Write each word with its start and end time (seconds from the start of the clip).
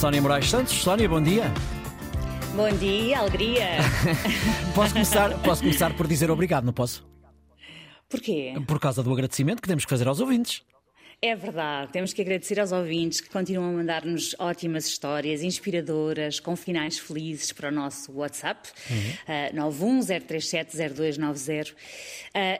Sónia 0.00 0.22
Moraes 0.22 0.48
Santos. 0.48 0.72
Sónia, 0.76 1.06
bom 1.06 1.22
dia. 1.22 1.52
Bom 2.56 2.70
dia, 2.78 3.18
alegria. 3.18 3.66
posso, 4.74 4.94
começar, 4.94 5.38
posso 5.42 5.60
começar 5.60 5.94
por 5.94 6.06
dizer 6.06 6.30
obrigado, 6.30 6.64
não 6.64 6.72
posso? 6.72 7.06
Porquê? 8.08 8.54
Por 8.66 8.80
causa 8.80 9.02
do 9.02 9.12
agradecimento 9.12 9.60
que 9.60 9.68
temos 9.68 9.84
que 9.84 9.90
fazer 9.90 10.08
aos 10.08 10.18
ouvintes. 10.18 10.62
É 11.22 11.36
verdade, 11.36 11.92
temos 11.92 12.14
que 12.14 12.22
agradecer 12.22 12.58
aos 12.58 12.72
ouvintes 12.72 13.20
que 13.20 13.28
continuam 13.28 13.68
a 13.68 13.72
mandar-nos 13.72 14.34
ótimas 14.38 14.86
histórias, 14.86 15.42
inspiradoras, 15.42 16.40
com 16.40 16.56
finais 16.56 16.98
felizes 16.98 17.52
para 17.52 17.68
o 17.68 17.70
nosso 17.70 18.10
WhatsApp, 18.12 18.70
uhum. 18.90 19.66
uh, 19.66 19.70
910370290. 19.70 21.72
Uh, 21.72 21.76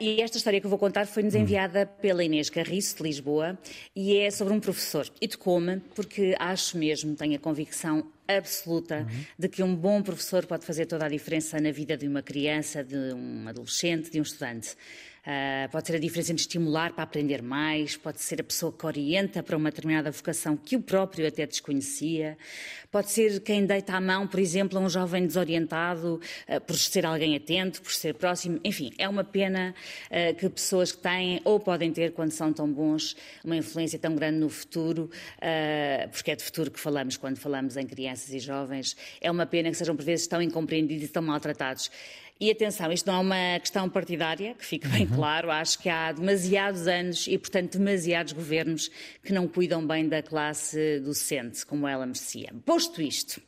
e 0.00 0.20
esta 0.20 0.38
história 0.38 0.60
que 0.60 0.66
eu 0.66 0.70
vou 0.70 0.78
contar 0.78 1.06
foi-nos 1.06 1.34
uhum. 1.34 1.42
enviada 1.42 1.86
pela 1.86 2.24
Inês 2.24 2.50
Carriço, 2.50 2.96
de 2.96 3.04
Lisboa, 3.04 3.56
e 3.94 4.16
é 4.16 4.28
sobre 4.28 4.52
um 4.52 4.58
professor. 4.58 5.08
E 5.20 5.28
tocou-me 5.28 5.78
porque 5.94 6.34
acho 6.36 6.76
mesmo, 6.76 7.14
tenho 7.14 7.36
a 7.36 7.38
convicção 7.38 8.10
absoluta 8.26 9.06
uhum. 9.08 9.24
de 9.38 9.48
que 9.48 9.62
um 9.62 9.72
bom 9.72 10.02
professor 10.02 10.44
pode 10.44 10.66
fazer 10.66 10.86
toda 10.86 11.06
a 11.06 11.08
diferença 11.08 11.60
na 11.60 11.70
vida 11.70 11.96
de 11.96 12.08
uma 12.08 12.22
criança, 12.22 12.82
de 12.82 12.96
um 12.96 13.46
adolescente, 13.46 14.10
de 14.10 14.18
um 14.18 14.24
estudante. 14.24 14.76
Uh, 15.28 15.68
pode 15.70 15.86
ser 15.86 15.96
a 15.96 15.98
diferença 15.98 16.32
entre 16.32 16.40
estimular 16.40 16.94
para 16.94 17.04
aprender 17.04 17.42
mais, 17.42 17.98
pode 17.98 18.18
ser 18.18 18.40
a 18.40 18.44
pessoa 18.44 18.72
que 18.72 18.86
orienta 18.86 19.42
para 19.42 19.58
uma 19.58 19.68
determinada 19.68 20.10
vocação 20.10 20.56
que 20.56 20.74
o 20.74 20.80
próprio 20.80 21.28
até 21.28 21.46
desconhecia, 21.46 22.38
pode 22.90 23.10
ser 23.10 23.38
quem 23.40 23.66
deita 23.66 23.92
a 23.92 24.00
mão, 24.00 24.26
por 24.26 24.40
exemplo, 24.40 24.78
a 24.78 24.80
um 24.80 24.88
jovem 24.88 25.26
desorientado, 25.26 26.18
uh, 26.48 26.60
por 26.62 26.74
ser 26.76 27.04
alguém 27.04 27.36
atento, 27.36 27.82
por 27.82 27.92
ser 27.92 28.14
próximo. 28.14 28.58
Enfim, 28.64 28.90
é 28.96 29.06
uma 29.06 29.22
pena 29.22 29.74
uh, 30.06 30.34
que 30.34 30.48
pessoas 30.48 30.92
que 30.92 30.98
têm 31.02 31.42
ou 31.44 31.60
podem 31.60 31.92
ter, 31.92 32.12
quando 32.12 32.30
são 32.30 32.50
tão 32.50 32.72
bons, 32.72 33.14
uma 33.44 33.54
influência 33.54 33.98
tão 33.98 34.14
grande 34.14 34.38
no 34.38 34.48
futuro, 34.48 35.10
porque 36.10 36.30
é 36.30 36.36
de 36.36 36.42
futuro 36.42 36.70
que 36.70 36.80
falamos 36.80 37.18
quando 37.18 37.36
falamos 37.36 37.76
em 37.76 37.86
crianças 37.86 38.32
e 38.32 38.38
jovens, 38.38 38.96
é 39.20 39.30
uma 39.30 39.44
pena 39.44 39.70
que 39.70 39.76
sejam 39.76 39.94
por 39.94 40.04
vezes 40.04 40.26
tão 40.26 40.40
incompreendidos 40.40 41.04
e 41.04 41.08
tão 41.08 41.22
maltratados. 41.22 41.90
E 42.40 42.50
atenção, 42.52 42.92
isto 42.92 43.06
não 43.06 43.14
é 43.14 43.20
uma 43.20 43.60
questão 43.60 43.88
partidária, 43.88 44.54
que 44.54 44.64
fique 44.64 44.86
bem 44.86 45.06
uhum. 45.06 45.16
claro. 45.16 45.50
Acho 45.50 45.78
que 45.78 45.88
há 45.88 46.12
demasiados 46.12 46.86
anos 46.86 47.26
e, 47.26 47.36
portanto, 47.36 47.78
demasiados 47.78 48.32
governos 48.32 48.90
que 49.24 49.32
não 49.32 49.48
cuidam 49.48 49.84
bem 49.84 50.08
da 50.08 50.22
classe 50.22 51.00
docente 51.00 51.66
como 51.66 51.86
ela 51.88 52.06
merecia. 52.06 52.52
Posto 52.64 53.02
isto. 53.02 53.42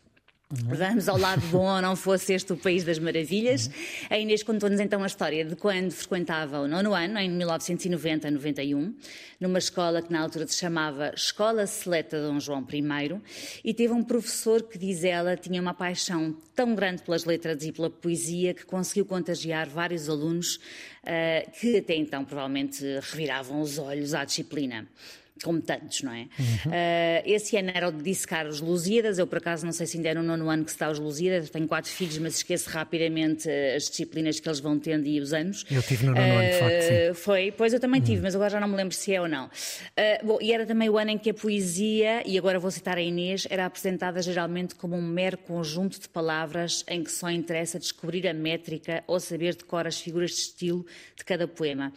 Vamos 0.52 1.08
ao 1.08 1.16
lado 1.16 1.46
bom, 1.46 1.80
não 1.80 1.94
fosse 1.94 2.32
este 2.32 2.52
o 2.52 2.56
país 2.56 2.82
das 2.82 2.98
maravilhas. 2.98 3.68
Uhum. 3.68 3.72
A 4.10 4.18
Inês 4.18 4.42
contou-nos 4.42 4.80
então 4.80 5.00
a 5.04 5.06
história 5.06 5.44
de 5.44 5.54
quando 5.54 5.92
frequentava 5.92 6.58
o 6.58 6.66
nono 6.66 6.92
ano, 6.92 7.20
em 7.20 7.30
1990-91, 7.38 8.92
numa 9.38 9.58
escola 9.60 10.02
que 10.02 10.12
na 10.12 10.20
altura 10.20 10.48
se 10.48 10.56
chamava 10.56 11.12
Escola 11.14 11.68
Seleta 11.68 12.20
Dom 12.20 12.40
João 12.40 12.66
I, 12.68 13.20
e 13.62 13.72
teve 13.72 13.92
um 13.92 14.02
professor 14.02 14.64
que, 14.64 14.76
diz 14.76 15.04
ela, 15.04 15.36
tinha 15.36 15.62
uma 15.62 15.72
paixão 15.72 16.36
tão 16.52 16.74
grande 16.74 17.02
pelas 17.02 17.24
letras 17.24 17.62
e 17.62 17.70
pela 17.70 17.88
poesia 17.88 18.52
que 18.52 18.66
conseguiu 18.66 19.06
contagiar 19.06 19.68
vários 19.68 20.08
alunos 20.08 20.56
uh, 20.56 21.50
que 21.60 21.76
até 21.76 21.94
então 21.94 22.24
provavelmente 22.24 22.84
reviravam 23.12 23.60
os 23.60 23.78
olhos 23.78 24.14
à 24.14 24.24
disciplina 24.24 24.88
como 25.42 25.60
tantos, 25.60 26.02
não 26.02 26.12
é? 26.12 26.28
Uhum. 26.38 26.70
Uh, 26.70 27.22
esse 27.24 27.56
ano 27.56 27.70
era 27.74 27.88
o 27.88 27.92
de 27.92 28.02
dissecar 28.02 28.46
os 28.46 28.60
Lusíadas, 28.60 29.19
eu 29.19 29.27
por 29.27 29.38
acaso 29.38 29.64
não 29.64 29.72
sei 29.72 29.86
se 29.86 29.97
ainda 29.97 30.10
é 30.10 30.14
no 30.14 30.22
nono 30.22 30.50
ano 30.50 30.64
que 30.64 30.72
se 30.72 30.78
dá 30.78 30.91
os 30.91 30.98
Lusíadas, 30.98 31.48
tenho 31.50 31.66
quatro 31.66 31.91
filhos, 31.91 32.19
mas 32.19 32.36
esqueço 32.36 32.69
rapidamente 32.69 33.48
as 33.48 33.88
disciplinas 33.88 34.38
que 34.38 34.48
eles 34.48 34.60
vão 34.60 34.78
tendo 34.78 35.06
e 35.06 35.20
os 35.20 35.32
anos. 35.32 35.64
Eu 35.70 35.82
tive 35.82 36.06
no 36.06 36.14
nono 36.14 36.27
uh, 36.27 36.38
ano, 36.38 36.50
de 36.50 36.58
facto, 36.58 36.82
sim. 36.82 37.08
Ah, 37.10 37.14
foi, 37.14 37.52
pois 37.52 37.72
eu 37.72 37.80
também 37.80 38.00
tive, 38.00 38.16
uhum. 38.16 38.22
mas 38.24 38.34
agora 38.34 38.50
já 38.50 38.60
não 38.60 38.69
me 38.69 38.77
lembro 38.77 38.94
se 38.94 39.14
é 39.14 39.20
ou 39.20 39.28
não. 39.28 39.47
Uh, 39.47 40.27
bom, 40.27 40.38
e 40.41 40.52
era 40.52 40.66
também 40.66 40.88
o 40.88 40.98
ano 40.98 41.10
em 41.10 41.19
que 41.19 41.30
a 41.30 41.34
poesia, 41.34 42.22
e 42.27 42.36
agora 42.36 42.58
vou 42.58 42.70
citar 42.70 42.98
a 42.98 43.02
Inês, 43.02 43.47
era 43.48 43.64
apresentada 43.64 44.20
geralmente 44.20 44.75
como 44.75 44.94
um 44.94 45.02
mero 45.02 45.38
conjunto 45.38 45.98
de 45.98 46.08
palavras 46.08 46.84
em 46.86 47.02
que 47.02 47.10
só 47.10 47.31
interessa 47.31 47.78
descobrir 47.78 48.28
a 48.28 48.34
métrica 48.34 49.03
ou 49.06 49.19
saber 49.19 49.54
decorar 49.54 49.87
as 49.87 50.00
figuras 50.00 50.31
de 50.31 50.37
estilo 50.37 50.84
de 51.16 51.25
cada 51.25 51.48
poema 51.48 51.93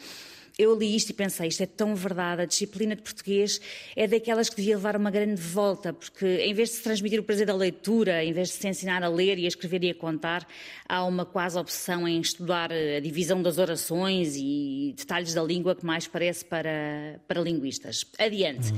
eu 0.58 0.78
li 0.78 0.96
isto 0.96 1.10
e 1.10 1.14
pensei, 1.14 1.48
isto 1.48 1.64
é 1.64 1.66
tão 1.66 1.96
verdade, 1.96 2.42
a 2.44 2.46
disciplina 2.46 2.96
de 2.96 3.02
português 3.02 3.60
é 3.96 4.08
daquelas 4.08 4.50
que 4.50 4.58
devia 4.58 4.76
levar 4.76 4.96
uma 4.96 5.10
grande 5.10 5.42
volta, 5.42 5.92
porque 5.94 6.26
em 6.26 6.54
vez 6.54 6.70
de 6.70 6.76
se 6.76 6.84
transmitir 6.84 7.20
o 7.20 7.24
prazer 7.24 7.48
da 7.48 7.56
leitura, 7.56 8.24
em 8.24 8.32
vez 8.32 8.50
de 8.50 8.56
se 8.56 8.68
ensinar 8.68 9.04
a 9.04 9.08
ler 9.08 9.40
e 9.40 9.46
a 9.46 9.48
escrever 9.48 9.84
e 9.84 9.90
a 9.90 9.96
contar, 9.96 10.48
há 10.88 11.04
uma 11.06 11.26
quase 11.26 11.58
obsessão 11.58 12.08
em 12.08 12.22
estudar 12.22 12.72
a 12.72 13.00
divisão 13.00 13.42
das 13.42 13.58
orações 13.58 14.36
e 14.36 14.94
detalhes 14.96 15.34
da 15.34 15.44
língua 15.44 15.76
que 15.76 15.86
mais 15.86 16.08
parece 16.08 16.46
para, 16.46 17.20
para 17.28 17.42
linguistas. 17.42 18.06
Adiante. 18.20 18.74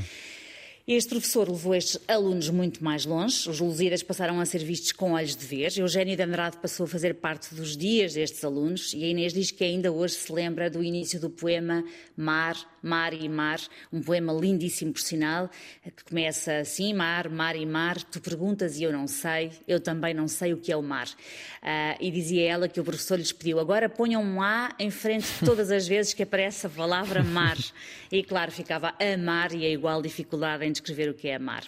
Este 0.87 1.09
professor 1.09 1.49
levou 1.49 1.73
estes 1.73 1.99
alunos 2.07 2.47
muito 2.51 2.83
mais 2.83 3.07
longe, 3.07 3.49
os 3.49 3.59
Lusíadas 3.59 4.03
passaram 4.03 4.39
a 4.39 4.45
ser 4.45 4.63
vistos 4.63 4.91
com 4.91 5.13
olhos 5.13 5.35
de 5.35 5.43
ver, 5.43 5.75
Eugénio 5.75 6.15
de 6.15 6.21
Andrade 6.21 6.57
passou 6.57 6.83
a 6.83 6.87
fazer 6.87 7.15
parte 7.15 7.55
dos 7.55 7.75
dias 7.75 8.13
destes 8.13 8.45
alunos 8.45 8.93
e 8.93 9.03
a 9.03 9.07
Inês 9.07 9.33
diz 9.33 9.49
que 9.49 9.63
ainda 9.63 9.91
hoje 9.91 10.13
se 10.13 10.31
lembra 10.31 10.69
do 10.69 10.83
início 10.83 11.19
do 11.19 11.27
poema 11.27 11.83
Mar, 12.15 12.55
Mar 12.83 13.15
e 13.15 13.27
Mar, 13.27 13.59
um 13.91 13.99
poema 13.99 14.31
lindíssimo 14.31 14.93
por 14.93 15.01
sinal, 15.01 15.49
que 15.83 16.05
começa 16.05 16.57
assim, 16.57 16.93
Mar, 16.93 17.29
Mar 17.29 17.55
e 17.55 17.65
Mar, 17.65 17.99
tu 18.03 18.21
perguntas 18.21 18.77
e 18.77 18.83
eu 18.83 18.93
não 18.93 19.07
sei, 19.07 19.53
eu 19.67 19.79
também 19.79 20.13
não 20.13 20.27
sei 20.27 20.53
o 20.53 20.57
que 20.57 20.71
é 20.71 20.77
o 20.77 20.83
mar. 20.83 21.07
Uh, 21.07 21.97
e 21.99 22.11
dizia 22.11 22.47
ela 22.47 22.67
que 22.67 22.79
o 22.79 22.83
professor 22.83 23.17
lhes 23.17 23.31
pediu, 23.31 23.59
agora 23.59 23.89
ponham 23.89 24.21
um 24.21 24.39
A 24.39 24.75
em 24.77 24.91
frente 24.91 25.25
de 25.39 25.45
todas 25.47 25.71
as 25.71 25.87
vezes 25.87 26.13
que 26.13 26.21
aparece 26.21 26.67
a 26.67 26.69
palavra 26.69 27.23
mar. 27.23 27.57
E 28.11 28.23
claro, 28.23 28.49
ficava 28.49 28.93
a 28.99 29.17
mar 29.17 29.51
e 29.51 29.65
a 29.65 29.69
igual 29.69 30.01
dificuldade 30.01 30.63
em 30.63 30.71
descrever 30.75 31.09
o 31.09 31.13
que 31.13 31.27
é 31.27 31.35
amar. 31.35 31.63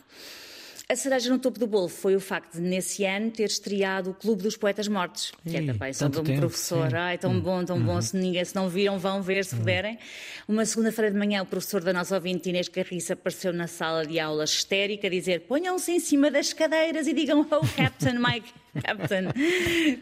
A 0.90 0.95
cereja 0.95 1.29
no 1.29 1.38
topo 1.38 1.59
do 1.59 1.68
bolo 1.68 1.90
foi 1.90 2.16
o 2.16 2.19
facto 2.19 2.53
de, 2.53 2.62
nesse 2.62 3.03
ano, 3.03 3.29
ter 3.29 3.44
estreado 3.44 4.12
o 4.12 4.13
Clube 4.13 4.41
dos 4.41 4.56
Poetas 4.56 4.88
Mortos, 4.88 5.34
que 5.44 5.57
é 5.57 5.62
também 5.62 5.91
sobre 5.91 6.19
um 6.19 6.23
tempo, 6.23 6.40
professor. 6.40 6.90
Sim. 6.90 6.95
Ai, 6.95 7.18
tão 7.18 7.31
hum. 7.31 7.41
bom, 7.41 7.66
tão 7.66 7.75
uhum. 7.75 7.84
bom. 7.84 8.01
Se, 8.01 8.16
ninguém, 8.16 8.45
se 8.45 8.56
não 8.56 8.69
viram, 8.69 8.97
vão 8.97 9.22
ver, 9.22 9.44
se 9.44 9.53
uhum. 9.53 9.59
puderem. 9.59 10.00
Uma 10.47 10.66
segunda-feira 10.66 11.12
de 11.12 11.18
manhã, 11.18 11.44
o 11.44 11.45
professor 11.45 11.84
da 11.84 11.91
nossa 11.91 12.16
ouvinte 12.16 12.47
Inês 12.47 12.69
Carriça 12.69 13.13
apareceu 13.13 13.51
na 13.51 13.68
sala 13.68 14.06
de 14.06 14.18
aula 14.18 14.45
histérica 14.45 15.07
a 15.07 15.09
dizer: 15.09 15.41
ponham-se 15.41 15.91
em 15.91 16.00
cima 16.00 16.31
das 16.31 16.53
cadeiras 16.53 17.06
e 17.06 17.12
digam, 17.12 17.45
oh, 17.51 17.68
Captain 17.75 18.18
Mike. 18.18 18.53
Captain. 18.83 19.25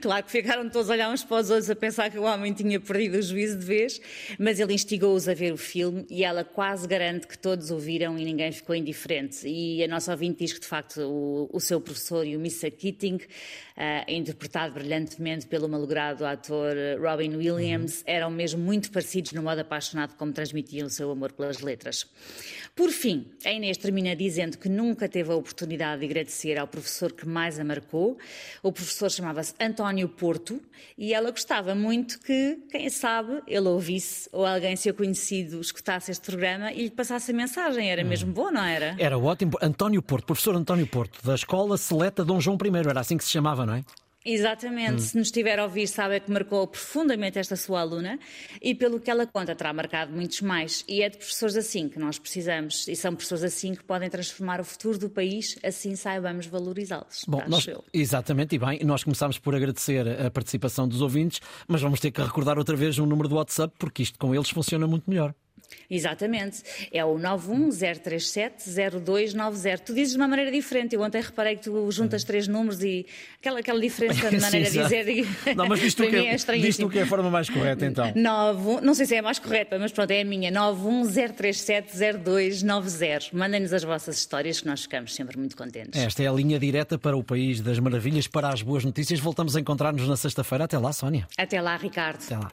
Claro 0.02 0.24
que 0.24 0.31
ficaram 0.31 0.69
todos 0.69 0.90
a 0.90 0.94
olhar 0.94 1.12
uns 1.12 1.24
para 1.24 1.41
os 1.41 1.50
outros 1.50 1.69
a 1.69 1.75
pensar 1.75 2.09
que 2.09 2.18
o 2.18 2.24
homem 2.24 2.53
tinha 2.53 2.80
perdido 2.80 3.18
o 3.18 3.22
juízo 3.22 3.58
de 3.58 3.66
vez, 3.66 4.02
mas 4.38 4.59
ele 4.59 4.74
instigou-os 4.74 5.28
a 5.28 5.34
ver 5.34 5.53
o 5.53 5.58
filme 5.58 6.06
e 6.09 6.24
ela 6.24 6.44
quase 6.44 6.88
garante 6.88 7.28
que 7.28 7.38
todos 7.38 7.72
o 7.72 7.78
viram 7.78 8.18
e 8.18 8.25
ninguém 8.25 8.52
ficou 8.52 8.75
indiferente. 8.75 9.47
E 9.47 9.84
a 9.84 9.88
nossa 9.88 10.12
ouvinte 10.12 10.40
diz 10.40 10.53
que, 10.53 10.59
de 10.59 10.68
facto, 10.68 11.02
o, 11.02 11.50
o 11.52 11.59
seu 11.59 11.80
professor 11.80 12.25
e 12.25 12.36
o 12.36 12.40
Mr. 12.40 12.72
Keating, 12.72 13.16
uh, 13.16 14.12
interpretado 14.12 14.74
brilhantemente 14.74 15.46
pelo 15.47 15.68
malogrado 15.68 16.25
ator 16.25 16.75
Robin 17.00 17.36
Williams, 17.36 17.97
uhum. 18.00 18.03
eram 18.06 18.30
mesmo 18.30 18.62
muito 18.62 18.92
parecidos 18.92 19.31
no 19.31 19.44
modo 19.44 19.59
apaixonado 19.59 20.16
como 20.16 20.31
transmitiam 20.31 20.88
o 20.88 20.90
seu 20.90 21.09
amor 21.12 21.31
pelas 21.31 21.59
letras. 21.59 22.06
Por 22.75 22.92
fim, 22.92 23.28
a 23.46 23.52
Inês 23.52 23.78
termina 23.78 24.16
dizendo 24.16 24.57
que 24.57 24.68
nunca 24.68 25.07
teve 25.07 25.31
a 25.31 25.36
oportunidade 25.36 26.02
de 26.02 26.06
agradecer 26.07 26.57
ao 26.57 26.68
professor 26.68 27.13
que 27.13 27.25
mais 27.25 27.59
a 27.59 27.63
marcou. 27.63 28.18
O 28.66 28.72
professor 28.72 29.12
chamava-se 29.12 29.53
António 29.62 30.09
Porto 30.09 30.59
e 30.98 31.14
ela 31.14 31.30
gostava 31.30 31.76
muito 31.76 32.20
que, 32.20 32.58
quem 32.72 32.90
sabe, 32.90 33.44
ele 33.46 33.68
ouvisse 33.68 34.28
ou 34.31 34.44
alguém 34.44 34.76
seu 34.76 34.92
conhecido 34.92 35.62
escutasse 35.62 36.09
este 36.09 36.26
programa 36.26 36.72
e 36.72 36.86
lhe 36.86 36.90
passasse 36.90 37.30
a 37.30 37.34
mensagem. 37.36 37.92
Era 37.92 38.04
hum. 38.04 38.08
mesmo 38.08 38.34
bom, 38.34 38.50
não 38.50 38.64
era? 38.64 38.96
Era 38.98 39.20
ótimo. 39.20 39.52
António 39.62 40.02
Porto, 40.02 40.25
professor 40.25 40.56
António 40.56 40.88
Porto, 40.88 41.24
da 41.24 41.36
Escola 41.36 41.78
Seleta 41.78 42.25
Dom 42.25 42.42
João 42.42 42.58
I, 42.59 42.90
era 42.90 43.02
assim 43.02 43.18
que 43.18 43.24
se 43.24 43.30
chamava, 43.30 43.68
não 43.68 43.75
é? 43.75 43.84
Exatamente, 44.25 44.96
hum. 44.96 45.00
se 45.00 45.18
nos 45.18 45.28
estiver 45.28 45.59
a 45.59 45.63
ouvir, 45.63 45.88
sabe 45.88 46.19
que 46.19 46.31
marcou 46.31 46.66
profundamente 46.66 47.38
esta 47.38 47.56
sua 47.56 47.81
aluna 47.81 48.18
e, 48.59 48.74
pelo 48.74 49.00
que 49.00 49.12
ela 49.12 49.28
conta, 49.28 49.56
terá 49.56 49.72
marcado 49.72 50.12
muitos 50.12 50.41
mais. 50.41 50.84
E 50.88 51.03
é 51.03 51.09
de 51.09 51.18
professores 51.18 51.56
assim 51.56 51.88
que 51.88 52.00
nós 52.00 52.18
precisamos, 52.18 52.88
e 52.88 52.95
são 52.95 53.13
professores 53.13 53.44
assim 53.44 53.75
que 53.75 53.83
podem 53.83 54.10
transformar 54.10 54.60
o 54.60 54.63
futuro 54.63 54.98
do 54.98 55.10
país, 55.10 55.60
assim 55.63 55.95
saibamos 55.95 56.48
valorizá-los. 56.48 57.24
Bom, 57.27 57.44
nós, 57.48 57.68
exatamente, 57.94 58.56
e 58.56 58.60
bem, 58.60 58.80
nós 58.83 59.04
começámos 59.04 59.38
por 59.38 59.54
agradecer 59.54 60.07
a 60.25 60.31
participação 60.31 60.88
dos 60.88 61.01
ouvintes, 61.01 61.39
mas 61.68 61.81
vamos 61.81 62.00
ter 62.00 62.10
que 62.10 62.22
recordar 62.22 62.57
outra 62.57 62.75
vez 62.75 62.98
o 62.98 63.06
número 63.06 63.30
do 63.30 63.36
WhatsApp, 63.36 63.74
porque 63.77 64.01
isto 64.01 64.18
com 64.18 64.33
eles 64.33 64.50
funciona 64.50 64.88
muito 64.88 65.07
melhor. 65.07 65.36
Exatamente. 65.89 66.62
É 66.91 67.03
o 67.03 67.15
910370290. 67.15 69.79
Tu 69.79 69.91
dizes 69.94 70.12
de 70.13 70.17
uma 70.17 70.27
maneira 70.27 70.51
diferente. 70.51 70.94
Eu 70.95 71.01
ontem 71.01 71.21
reparei 71.21 71.56
que 71.56 71.63
tu 71.63 71.91
juntas 71.91 72.21
uhum. 72.21 72.27
três 72.27 72.47
números 72.47 72.83
e 72.83 73.07
aquela, 73.39 73.59
aquela 73.59 73.79
diferença 73.79 74.29
de 74.33 74.39
maneira 74.39 74.69
Sim, 74.69 74.79
de 74.79 74.83
dizer. 74.83 75.06
Não, 75.56 75.67
mas 75.67 75.79
diz 75.79 75.94
tu, 75.95 76.07
que 76.07 76.15
é, 76.15 76.33
é 76.33 76.38
diz 76.57 76.77
tu 76.77 76.89
que 76.89 77.00
é 77.00 77.01
a 77.03 77.07
forma 77.07 77.29
mais 77.29 77.50
correta 77.50 77.85
então. 77.85 78.12
9, 78.15 78.81
não 78.81 78.94
sei 78.94 79.06
se 79.06 79.15
é 79.15 79.19
a 79.19 79.23
mais 79.23 79.39
correta, 79.39 79.77
mas 79.79 79.91
pronto, 79.91 80.12
é 80.12 80.21
a 80.21 80.25
minha. 80.25 80.51
910370290. 80.51 83.33
Mandem-nos 83.33 83.73
as 83.73 83.83
vossas 83.83 84.17
histórias 84.17 84.62
que 84.62 84.67
nós 84.67 84.83
ficamos 84.83 85.13
sempre 85.13 85.38
muito 85.38 85.56
contentes. 85.56 86.00
Esta 86.00 86.23
é 86.23 86.27
a 86.27 86.31
linha 86.31 86.59
direta 86.59 86.97
para 86.97 87.15
o 87.15 87.23
País 87.23 87.62
das 87.62 87.79
Maravilhas, 87.79 88.27
para 88.27 88.50
as 88.50 88.62
boas 88.62 88.83
notícias. 88.83 89.19
Voltamos 89.19 89.56
a 89.56 89.59
encontrar-nos 89.59 90.07
na 90.07 90.17
sexta-feira. 90.17 90.65
Até 90.65 90.77
lá, 90.77 90.94
Sónia. 90.94 91.27
Até 91.38 91.62
lá, 91.62 91.77
Ricardo. 91.77 92.23
Até 92.23 92.38
lá. 92.38 92.51